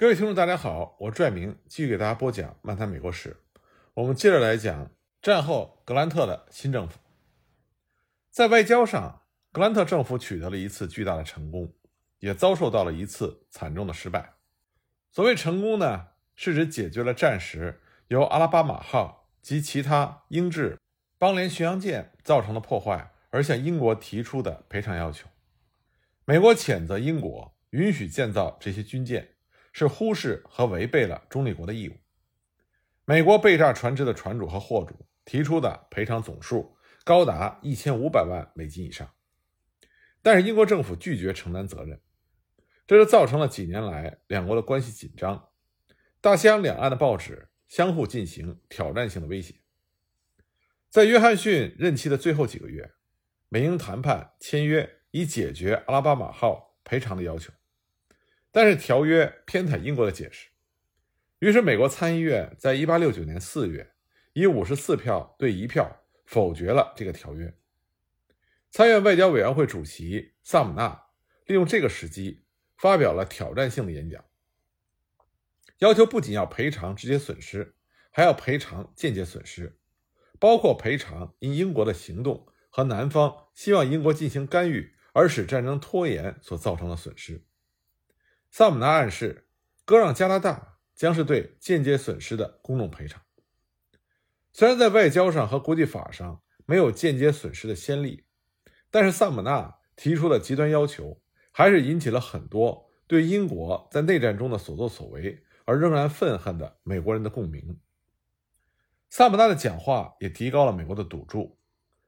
[0.00, 3.30] 各位听众，大家好，我拽明继续给大家播讲《漫谈美国史》。
[3.94, 7.00] 我们接着来讲战后格兰特的新政府。
[8.30, 11.74] 在外交上，格兰特政府取得了一次巨大的成功，
[12.20, 14.34] 也遭受到了一次惨重的失败。
[15.10, 20.78] 所谓成功呢，是指解决了战时由阿拉巴马号及其他英制
[21.18, 25.26] 邦联巡洋舰造成的破坏而向英国提出的赔偿要求。
[26.24, 29.34] 美国谴责英国允许建造这些军舰。
[29.78, 31.96] 是忽视和违背了中立国的义务。
[33.04, 39.10] 美国被炸船只的船主和货主提出的赔偿总数高达一千五百万美金以上，
[40.20, 42.00] 但是英国政府拒绝承担责任，
[42.86, 45.48] 这就造成了几年来两国的关系紧张，
[46.20, 49.54] 大西洋两岸的报纸相互进行挑战性的威胁。
[50.90, 52.92] 在约翰逊任期的最后几个月，
[53.48, 57.52] 美英谈判签约以解决阿拉巴马号赔偿的要求。
[58.50, 60.48] 但是条约偏袒英国的解释，
[61.38, 63.92] 于是美国参议院在1869年4月
[64.32, 67.54] 以54票对一票否决了这个条约。
[68.70, 71.06] 参院外交委员会主席萨姆纳
[71.46, 72.44] 利用这个时机
[72.76, 74.24] 发表了挑战性的演讲，
[75.78, 77.74] 要求不仅要赔偿直接损失，
[78.10, 79.78] 还要赔偿间接损失，
[80.38, 87.44] 包括赔偿因英国的行动和南方希望英国进行干预而使战争拖延所造成的损失。
[88.50, 89.46] 萨姆纳暗示，
[89.84, 93.22] 割让加拿大将是对间接损失的公众赔偿。
[94.52, 98.24] 虽然在外交上和国际法上没有间接损失的先例，
[98.90, 101.20] 但是萨姆纳提出的极端要求
[101.52, 107.78] 还是引起了很多对英国在内战中的所作所为而仍然愤恨的美国人的共鸣。
[109.10, 111.58] 萨姆纳的讲话也提高了美国的赌注，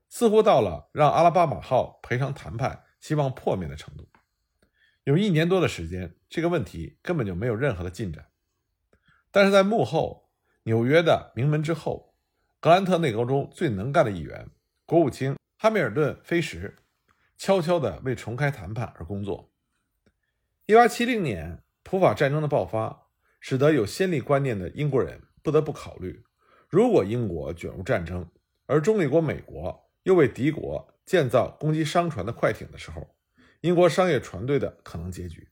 [0.08, 4.08] 似乎到了让阿拉巴马号赔偿谈判希望破灭的程度。
[5.05, 8.28] 有一年多的时间，这个问题根本就没有任何的进展。
[9.33, 10.31] 但是在幕后，
[10.62, 12.14] 纽约的名门之后，
[12.61, 14.48] 格兰特内阁中最能干的一员，
[14.86, 16.77] 国务卿哈密尔顿·菲什，
[17.36, 19.52] 悄悄地为重开谈判而工作。
[20.69, 23.08] 1870年，普法战争的爆发，
[23.40, 26.24] 使得有先例观念的英国人不得不考虑：
[26.69, 28.30] 如果英国卷入战争，
[28.67, 33.17] 而中立国美国又为敌国建造攻击商船的快艇的时候。
[33.63, 35.48] 英国商业船队的可能结局，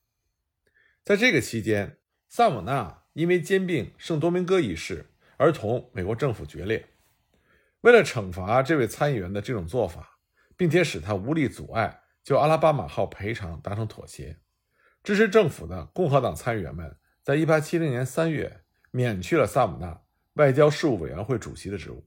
[1.08, 1.96] 在这个期间，
[2.28, 5.06] 萨姆纳因为兼并圣多明戈一事
[5.38, 6.84] 而同美国政府决裂。
[7.80, 10.18] 为了惩罚这位参议员的这种做法，
[10.54, 14.36] 并且使他无力阻碍就阿拉巴马号赔偿达成妥协，
[15.02, 20.02] 支持政府的共和党参议员们在1870年3月免去了萨姆纳
[20.34, 22.06] 外交事务委员会主席的职务。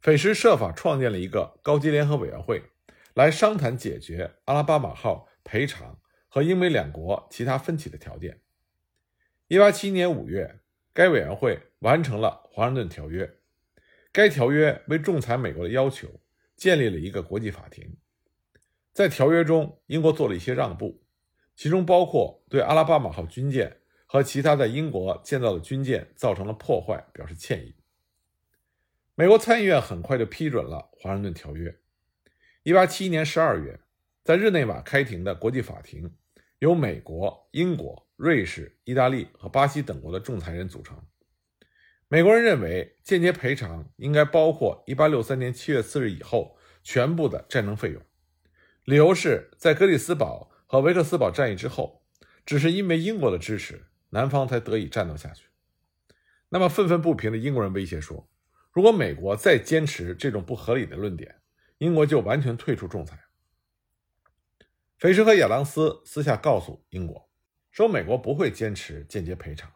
[0.00, 2.62] 斐什设法创建了一个高级联合委员会。
[3.12, 5.98] 来商谈解决阿拉巴马号赔偿
[6.30, 8.40] 和英美两国其他分歧的条件。
[9.48, 10.60] 一八七一年五月，
[10.94, 13.38] 该委员会完成了华盛顿条约。
[14.12, 16.08] 该条约为仲裁美国的要求
[16.56, 17.96] 建立了一个国际法庭。
[18.92, 21.02] 在条约中，英国做了一些让步，
[21.56, 27.74] 其中包括对阿拉巴马号军舰和其他在英国建造的军舰造成了破坏表示歉意。
[29.16, 31.76] 美国参议院很快就批准了华盛顿条约。
[32.62, 33.80] 一八七一年十二月，
[34.24, 36.14] 在日内瓦开庭的国际法庭，
[36.60, 41.02] 由美国、英国、瑞士、意大利和巴西等国的仲裁人组成。
[42.06, 48.02] 美国人认为，间接赔偿应该包括一八六三年七月四日以后全部的战争费用。
[48.84, 52.04] 理由是在格里斯堡和维克斯堡战役之后，
[52.44, 55.46] 只是因为英国的支持，南方才得以战斗下去。
[56.50, 58.28] 那么，愤愤不平的英国人威胁说，
[58.70, 61.36] 如果美国再坚持这种不合理的论点，
[61.78, 63.18] 英国就完全退出仲裁。
[65.00, 67.26] 斐什和亚当斯私下告诉英国，
[67.70, 69.72] 说美国不会坚持间接赔偿。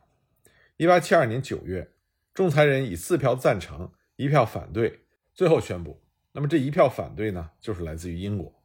[0.76, 1.92] 一八七二年九月，
[2.34, 5.98] 仲裁人以四票赞成、一票反对，最后宣布，
[6.32, 8.62] 那么这一票反对呢，就是来自于英国。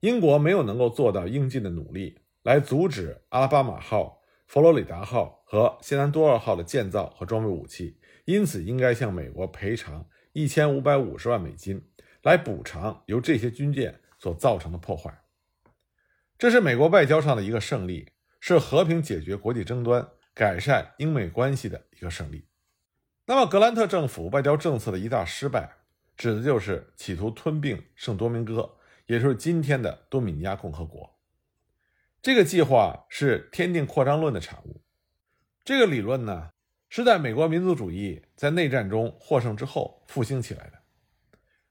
[0.00, 11.86] 英国没有能够做到应尽的努力来阻止阿拉巴马号、佛罗里达号和谢南多尔号的建造和装备武器，因此应该向美国赔偿一千五百五十万美金。
[12.22, 15.20] 来补偿由这些军舰所造成的破坏，
[16.40, 22.46] 这是美国外交上的一个胜利，是和平解决国际争端、改善英美关系的一个胜利。
[23.26, 25.70] 那么，格兰特政府外交政策的一大失败，
[26.16, 31.14] 指的就是企图吞并圣多明戈，也就是今天的多米尼亚共和国。
[32.22, 34.80] 这个计划是天定扩张论的产物。
[35.62, 36.48] 这个理论呢，
[36.88, 40.78] 是在美国民族主义在内战中获胜之后复兴起来的。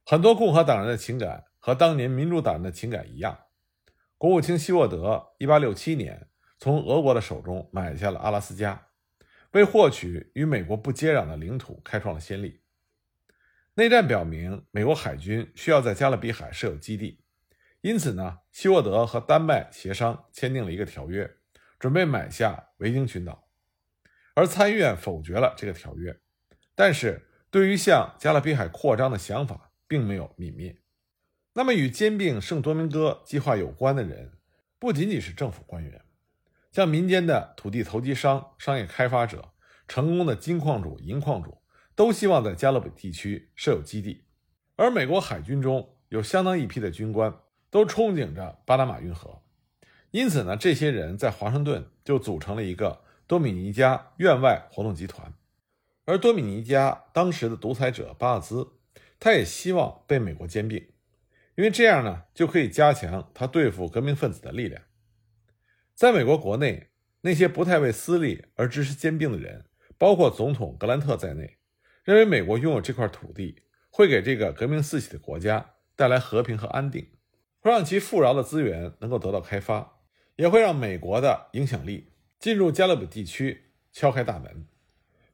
[0.05, 3.35] 很多共和党人的情感和当年民主党人的情感一样。
[4.19, 6.27] 国务卿希沃德1867年
[6.57, 8.87] 从俄国的手中买下了阿拉斯加，
[9.51, 12.59] 为获取与美国不接壤的领土开创了先例。
[13.75, 17.23] 内战表明，美国海军需要在加勒比海设有基地，
[17.79, 21.37] 因此呢，希沃德和丹麦协商签订了一个条约，
[21.79, 23.47] 准备买下维京群岛。
[24.33, 26.19] 而参议院否决了这个条约，
[26.75, 30.78] 但是对于向加勒比海扩张的想法并没有泯灭。
[31.53, 34.33] 那么，与兼并圣多明戈计划有关的人，
[34.77, 36.01] 不仅仅是政府官员，
[36.71, 39.53] 像民间的土地投机商、商业开发者、
[39.87, 41.57] 成功的金矿主、银矿主。
[41.95, 44.23] 都希望在加勒比地区设有基地，
[44.77, 49.41] 而美国海军中有相当一批的军官都憧憬着巴拿马运河，
[50.11, 55.33] 因此呢，这些人在华盛顿就组成了一个多米尼加院外活动集团。
[56.05, 58.69] 而多米尼加当时的独裁者巴尔兹，
[59.19, 60.87] 他也希望被美国兼并，
[61.59, 64.81] 因为这样呢就可以加强他对付革命分子的力量。
[65.93, 66.87] 在美国国内，
[67.19, 69.65] 那些不太为私利而支持兼并的人，
[69.97, 71.57] 包括总统格兰特在内。
[72.05, 77.05] 认为美国拥有这块土地会给这个革命四起的国家带来和平和安定，
[77.59, 79.99] 会让其富饶的资源能够得到开发，
[80.37, 84.65] 也会让美国的影响力进入加勒比地区敲开大门，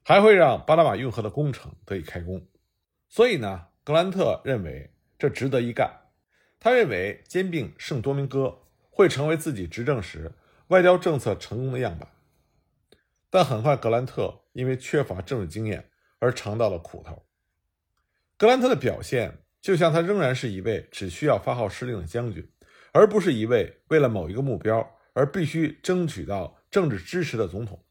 [0.02, 2.44] 还会让巴拿马运河的工程得以开工。
[3.08, 6.02] 所以呢，格兰特认为这值得一干。
[6.58, 10.32] 他认为兼并圣多明戈会成为自己执政时
[10.68, 12.08] 外交政策成功的样板。
[13.30, 15.90] 但很快，格兰特因为缺乏政治经验。
[16.18, 17.26] 而尝到了苦头。
[18.38, 22.50] 格兰特的表现就像他仍然是一位只需要发号施令的将军，
[22.92, 27.84] 而不是一位为了某一个目标而必须争取到政治支持的总统。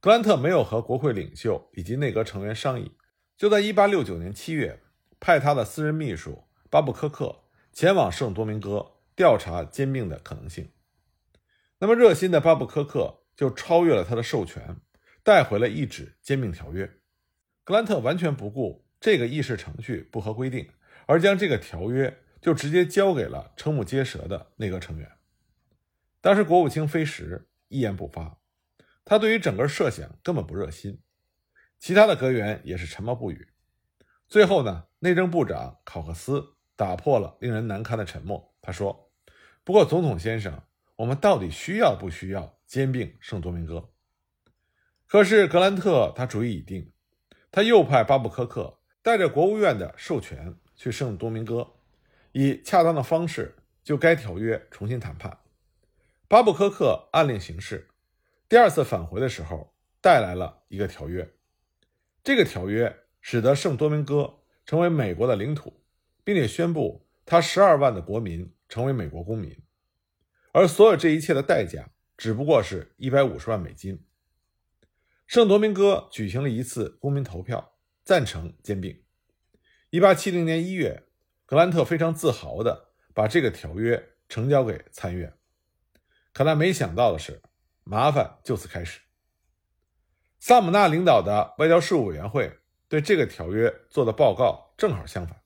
[0.00, 2.96] 格兰特没有和国会领袖以及内阁成员商议，
[3.36, 4.82] 就在1869年7月
[5.20, 7.44] 派他的私人秘书巴布科克
[7.76, 10.72] 前往圣多明戈调查兼并的可能性。
[11.78, 14.80] 那么热心的巴布科克就超越了他的授权，
[15.22, 16.90] 带回了一纸兼并条约。
[17.64, 20.70] 格兰特完全不顾这个议事程序不合规定，
[21.04, 25.12] 而将这个条约就直接交给了瞠目结舌的内阁成员。
[26.22, 28.38] 当时国务卿菲什一言不发，
[29.04, 31.02] 他对于整个设想根本不热心。
[31.78, 33.48] 其他的阁员也是沉默不语。
[34.26, 39.10] 最后呢，内政部长考克斯打破了令人难堪的沉默，他说
[39.64, 40.62] ：“不过，总统先生，
[40.96, 43.90] 我们到底需要不需要兼并圣多明戈？”
[45.08, 46.92] 可是格兰特他主意已定。
[47.50, 51.74] 他又派巴布科克带着国务院的授权去圣多明戈，
[52.32, 55.38] 以恰当的方式就该条约重新谈判。
[56.28, 57.88] 巴布科克按令行事，
[58.46, 59.72] 第二次返回的时候
[60.02, 61.32] 带来了一个条约。
[62.22, 65.80] 这个条约使得圣多明戈成为美国的领土，
[66.26, 69.56] 并且宣布他十二万的国民成为美国公民，
[70.50, 74.04] 而所有这一切的代价只不过是一百五十万美金。
[75.24, 79.04] 圣多明戈举行了一次公民投票，赞成兼并。
[79.90, 81.04] 一八七零年一月，
[81.44, 85.32] 格兰特非常自豪地把这个条约呈交给参议院。
[86.32, 87.40] 可他没想到的是，
[87.84, 89.00] 麻烦就此开始。
[90.40, 92.58] 萨姆纳领导的外交事务委员会
[92.88, 95.40] 对这个条约做的报告正好相反。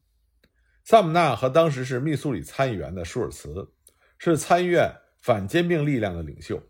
[0.90, 3.72] 萨姆纳和当时是密苏里参议员的舒尔茨，
[4.18, 6.60] 是参议院反兼并力量的领袖。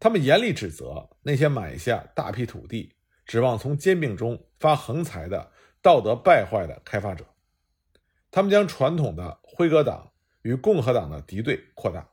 [0.00, 5.52] 他们严厉指责那些买下大批土地、指望从兼并中发横财的
[5.82, 7.26] 道德败坏的开发者。
[8.30, 12.08] 他们将传统的辉格党与共和党的敌对扩大。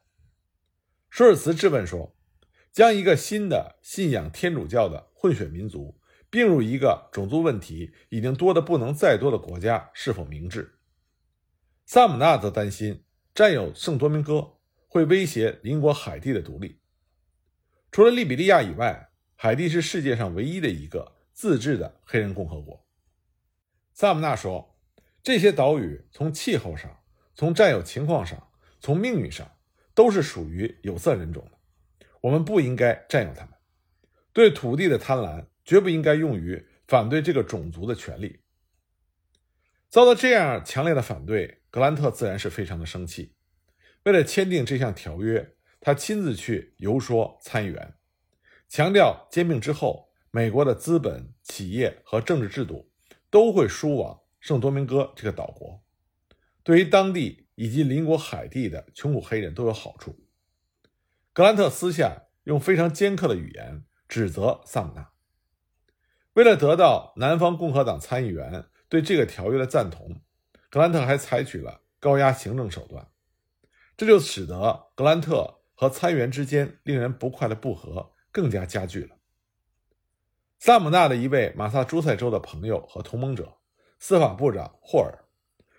[1.10, 2.14] 舒尔茨质问说
[2.74, 5.98] ：“将一个新的信仰天主教的混血民族
[6.30, 10.76] 并入一个种族问题已经多得不能再多的国家，是否明智？”
[11.92, 13.04] 萨姆纳则担心
[13.34, 16.80] 占有圣多明戈会威胁邻国海地的独立。
[17.92, 22.86] 除了利比利亚以外，海地是世界上唯一的一个自治的黑人共和国。
[23.92, 24.78] 萨姆纳说
[25.24, 26.96] ：“这些岛屿从气候上、
[27.34, 29.52] 从占有情况上、从命运上，
[29.96, 31.58] 都是属于有色人种的。
[32.22, 33.56] 我们不应该占有它们。
[34.32, 38.42] 对土地的贪婪，绝不应该用于反对这个种族的权利。”
[39.90, 43.34] 遭到这样强烈的反对，格兰特自然是非常的生气。
[44.04, 45.56] 为了签订这项条约。
[45.82, 47.94] 他亲自去游说参议员，
[48.68, 52.92] 强调兼并之后，美国的资本、企业和政治制度
[53.30, 55.82] 都会输往圣多明戈这个岛国，
[56.64, 60.20] 对于当地以及邻国海地的穷苦黑人都有好处。
[61.32, 65.12] 格兰特私下用非常尖刻的语言指责萨姆纳。
[66.34, 70.20] 为了得到南方共和党参议员对这个条约的赞同，
[70.70, 73.08] 格兰特还采取了高压行政手段，
[73.96, 75.56] 这就使得格兰特。
[75.82, 79.16] 和参议员之间令人不快的不和更加加剧了。
[80.60, 83.60] 萨姆纳的一位马萨诸塞州的朋友和同盟者，
[83.98, 85.24] 司法部长霍尔，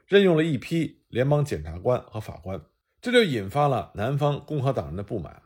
[0.06, 2.62] 任用了一批联邦检察官和法官，
[3.02, 5.42] 这就引发了南方共和党人的不满。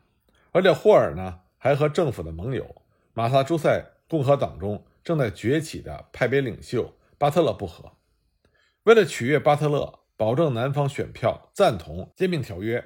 [0.53, 7.93] 而且霍尔呢，还和政府的盟友马萨诸塞共和党中正在崛起的派别领袖巴特勒不和。
[8.85, 12.85] 为了取悦巴特勒，保证南方选票赞同兼并条约，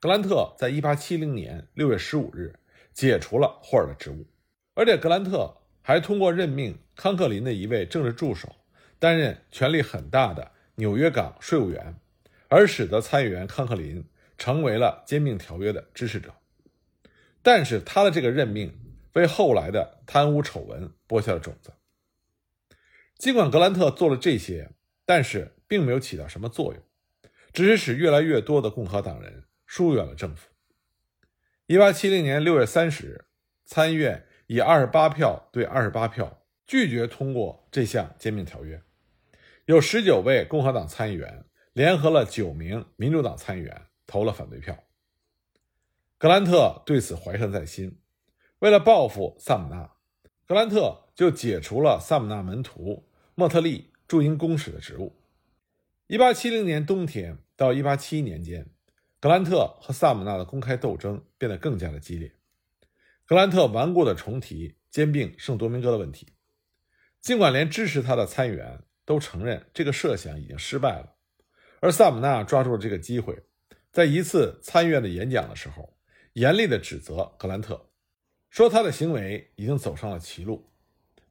[0.00, 2.58] 格兰特在1870年6月15日
[2.92, 4.26] 解除了霍尔的职务，
[4.74, 5.60] 而且格兰特。
[5.86, 8.56] 还通过任命康克林的一位政治助手
[8.98, 12.00] 担任权力很大的纽约港税务员，
[12.48, 14.02] 而使得参议员康克林
[14.38, 16.32] 成为了兼并条约的支持者。
[17.42, 18.74] 但是他的这个任命
[19.12, 21.70] 为后来的贪污丑闻播下了种子。
[23.16, 24.70] 尽管格兰特做了这些，
[25.04, 26.82] 但是并没有起到什么作用，
[27.52, 30.50] 只是使越来越多的共和党人疏远了政府。
[31.66, 33.24] 一八七零年六月三十日，
[33.64, 34.26] 参议院。
[34.46, 38.82] 以二十八票对二十八票拒绝通过这项兼并条约，
[39.64, 44.84] 有十九位共和党参议员联合了九名民主党参议员投了反对票。
[46.18, 47.98] 格兰特对此怀恨在心，
[48.58, 49.92] 为了报复萨姆纳，
[50.46, 55.14] 格兰特就解除了萨姆纳门徒莫特利驻英公使的职务。
[56.06, 58.66] 一八七零年冬天到一八七一年间，
[59.20, 62.32] 格兰特和萨姆纳的公开斗争变得更加的激烈。
[63.24, 66.28] 格兰特顽固地重提兼并圣多明戈的问题，
[67.22, 71.14] 尽管连支持他的参议员都承认这个设想已经失败了，
[71.80, 73.42] 而萨姆纳抓住了这个机会，
[73.90, 75.96] 在一次参议院的演讲的时候，
[76.34, 77.88] 严厉地指责格兰特，
[78.50, 80.70] 说他的行为已经走上了歧路，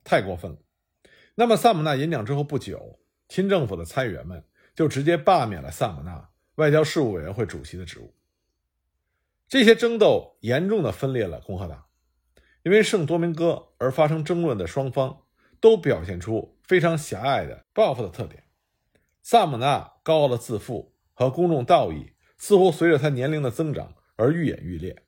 [0.04, 0.58] 太过分了。
[1.36, 4.44] 那么，萨姆纳演讲之后不久，亲政府的参议员们
[4.76, 8.14] 就直接罢免了萨姆纳外交事务委员会主席的职务。
[9.48, 11.86] 这些争斗严重的分裂了共和党，
[12.64, 15.24] 因为圣多明戈而发生争论的双方
[15.60, 18.44] 都表现出非常狭隘的报复的特点。
[19.22, 25.04] 萨姆纳高傲的自负和公众道义似乎随着他年龄的增长而愈演愈烈，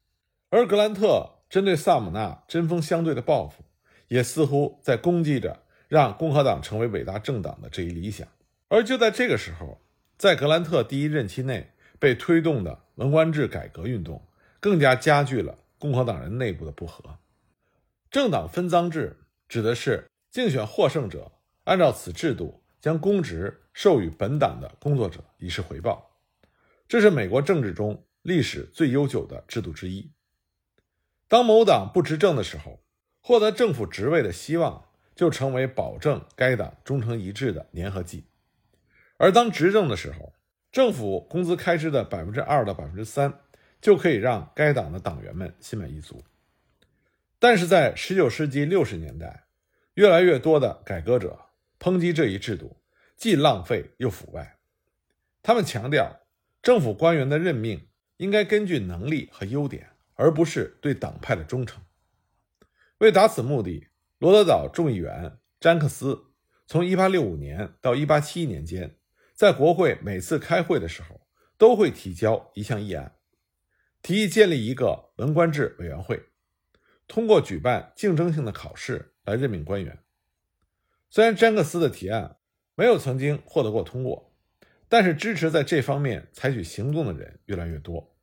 [0.50, 3.65] 而格兰特针对萨姆纳针锋相对的报复，
[4.08, 8.28] 也似乎在攻击着让共和党成为伟大政党的这一理想。
[8.68, 9.82] 而就在这个时候，
[10.18, 14.22] 在格兰特第一任期内被推动的文官制改革运动。
[14.58, 17.20] 更加加剧了共和党人内部的不和。
[18.10, 19.16] 政党分赃制
[19.48, 21.32] 指的是竞选获胜者
[21.66, 26.18] 按照此制度将公职授予本党的工作者以示回报，
[26.88, 30.10] 这是美国政治中历史最悠久的制度之一。
[31.28, 32.80] 当某党不执政的时候，
[33.28, 38.26] 获得政府职位的希望就成为保证该党忠诚一致的粘合剂；
[39.18, 40.36] 而当执政的时候，
[40.72, 43.42] 政府工资开支的百分之二到百分之三。
[43.82, 46.24] 就可以让该党的党员们心满意足。
[47.38, 49.46] 但是在19世纪60年代，
[49.94, 51.40] 越来越多的改革者
[51.80, 52.78] 抨击这一制度
[53.16, 54.58] 既浪费又腐败。
[55.44, 56.20] 他们强调，
[56.64, 61.84] 政府官员的任命应该根据能力和优点，而不是对党派的忠诚。
[63.06, 66.32] 为达此目的，罗德岛众议员詹克斯
[66.66, 68.98] 从1865年到1871年间，
[69.36, 71.22] 在国会每次开会的时候
[71.56, 73.16] 都会提交一项议案。
[74.02, 76.20] 提议建立一个文官制委员会，
[77.08, 80.00] 通过举办竞争性的考试来任命官员。
[81.12, 82.38] 虽然詹克斯的提案
[82.74, 84.34] 没有曾经获得过通过，
[84.90, 88.18] 但是支持在这方面采取行动的人越来越多。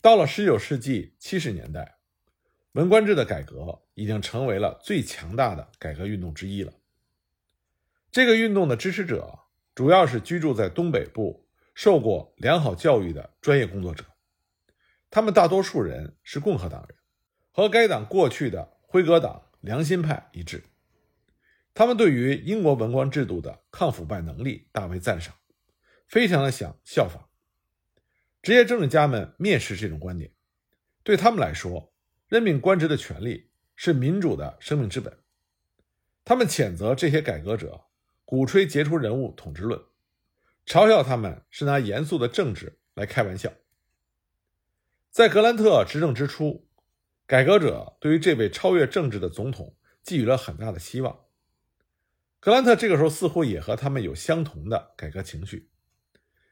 [0.00, 1.96] 到了19世纪70年代，
[2.72, 6.72] 文官制的改革已经成为了最强大的改革运动之一了。
[8.12, 9.40] 这个运动的支持者
[9.74, 14.04] 主要是居住在东北部、受过良好教育的专业工作者。
[15.10, 16.96] 他们大多数人是共和党人，
[17.50, 20.62] 和该党过去的辉格党良心派一致。
[21.74, 25.34] 他们对于英国文官制度的抗腐败能力大为赞赏，
[26.06, 27.28] 非常的想效仿。
[28.42, 30.32] 职业政治家们蔑视这种观点，
[31.02, 31.89] 对他们来说，
[32.30, 35.18] 任命官职的权利是民主的生命之本。
[36.24, 37.86] 他们谴责这些改革者
[38.24, 39.82] 鼓吹杰出人物统治论，
[40.64, 43.52] 嘲笑他们是拿严肃的政治来开玩笑。
[45.10, 46.68] 在格兰特执政之初，
[47.26, 51.24] 改革者对于这位超越政治的总统寄予了很大的希望。
[52.38, 55.68] 格兰特这个时候似乎也和他们有相同的改革情绪。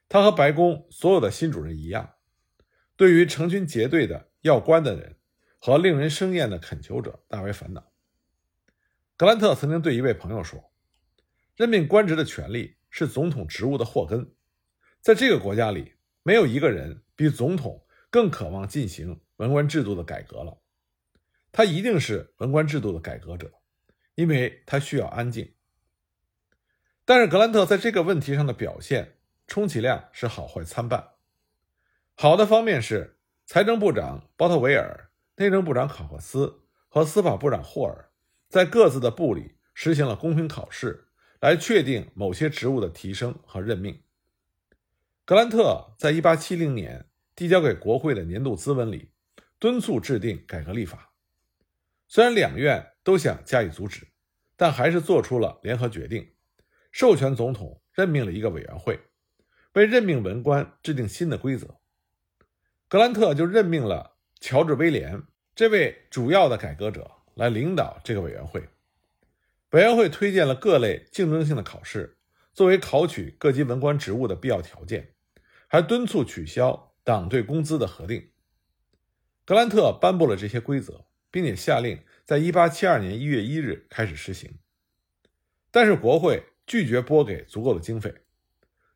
[0.08, 2.14] 他和白宫所有的新主任一样，
[2.97, 5.14] 对于成群结队的要官的人
[5.59, 7.93] 和令人生厌的恳求者大为烦恼。
[9.17, 10.73] 格兰特曾经对一位朋友说
[11.57, 14.33] ：“任命官职的权利是总统职务的祸根，
[15.00, 20.62] 在这个国家里，没有一个人比总统。”更渴望进行文官制度的改革了。
[21.53, 23.53] 他一定是文官制度的改革者，
[24.15, 25.53] 因为他需要安静。
[27.05, 31.17] 但是格兰特在这个问题上的表现，充其量是好坏参半。
[32.15, 35.08] 好的方面是，财政部长鲍特维尔、
[35.38, 38.11] 内政部长考克斯和司法部长霍尔
[38.49, 41.07] 在各自的部里实行了公平考试，
[41.40, 44.02] 来确定某些职务的提升和任命。
[45.25, 49.12] 格兰特在1870年递交给国会的年度咨文里，
[49.61, 51.12] 敦促制定改革立法。
[52.09, 54.09] 虽然两院都想加以阻止，
[54.57, 56.33] 但还是做出了联合决定。
[56.90, 58.99] 授权总统任命了一个委员会，
[59.75, 61.78] 为任命文官制定新的规则。
[62.88, 65.23] 格兰特就任命了乔治·威廉
[65.54, 68.68] 这位主要的改革者来领导这个委员会。
[69.71, 72.18] 委员会推荐了各类竞争性的考试
[72.52, 75.14] 作为考取各级文官职务的必要条件，
[75.66, 78.30] 还敦促取消党对工资的核定。
[79.45, 84.59] 格兰特颁布了这些规则，并且下令在1872年1月1日开始实行。
[85.71, 86.45] 但是国会。
[86.68, 88.14] 拒绝拨给足够的经费，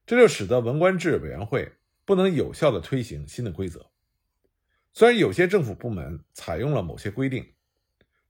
[0.05, 1.73] 这就使得文官制委员会
[2.05, 3.92] 不能有效地推行新的规则。
[4.93, 7.53] 虽然有些政府部门采用了某些规定，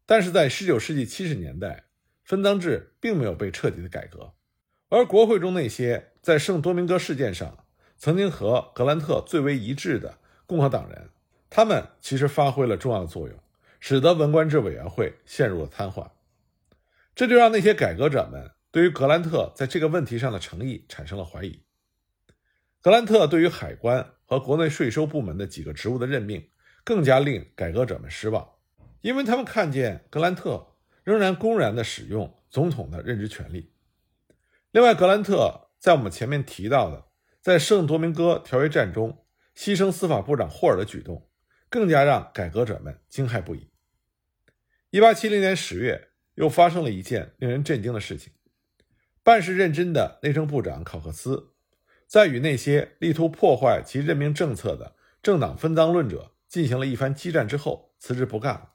[0.06, 1.84] 但是在19世纪70年代，
[2.24, 4.32] 分赃制并没有被彻底的改革。
[4.88, 7.64] 而国会中那些在圣多明戈事件上
[7.96, 11.10] 曾经和格兰特最为一致的共和党人，
[11.50, 13.38] 他们其实发挥了重要的作用，
[13.80, 16.10] 使得文官制委员会陷入了瘫痪。
[17.14, 18.50] 这就让那些改革者们。
[18.70, 21.62] 对于格兰特在这个问题上的诚意产生了怀疑。
[22.80, 26.48] 格兰特对于海关和国内税收部门的几个职务的任命，
[26.84, 28.52] 更加令改革者们失望，
[29.00, 30.74] 因为他们看见格兰特
[31.04, 33.72] 仍然公然地使用总统的任职权利。
[34.70, 37.06] 另外，格兰特在我们前面提到的
[37.40, 39.24] 在圣多明戈条约战中
[39.56, 41.28] 牺牲司法部长霍尔的举动，
[41.68, 43.68] 更加让改革者们惊骇不已。
[44.92, 48.32] 1870年10月，又发生了一件令人震惊的事情。
[49.22, 51.52] 办事认真的内政部长考克斯，
[52.06, 58.74] 在与那些力图破坏其任命政策的政党分赃论者进行了一番激战之后，辞职不干了。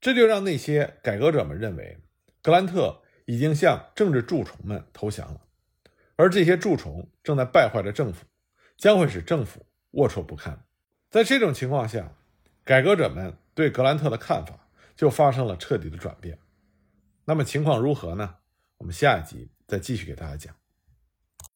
[0.00, 1.98] 这就让那些改革者们认为，
[2.40, 5.42] 格兰特已经向政治蛀虫们投降了，
[6.16, 8.24] 而这些蛀虫正在败坏着政府，
[8.78, 10.64] 将会使政府龌龊不堪。
[11.10, 12.16] 在这种情况下，
[12.64, 16.38] 改革者们对格兰特的看法就发生了彻底的转变。
[17.26, 18.36] 那么情况如何呢？
[18.78, 19.50] 我们下一集。
[19.66, 20.63] 再继续给大家讲。